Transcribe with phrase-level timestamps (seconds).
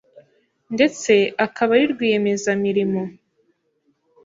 [0.75, 1.13] ndetse
[1.45, 3.01] akaba ari rwiyemezamirimo.